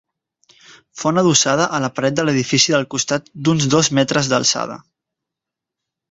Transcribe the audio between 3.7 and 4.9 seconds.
dos metres d'alçada.